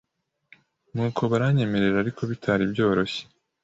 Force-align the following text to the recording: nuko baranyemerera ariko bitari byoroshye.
nuko 0.93 1.21
baranyemerera 1.31 1.97
ariko 2.03 2.21
bitari 2.29 2.63
byoroshye. 2.71 3.21